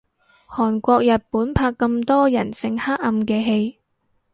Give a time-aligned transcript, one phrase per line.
[0.47, 3.77] 韓國日本拍咁多人性黑暗嘅戲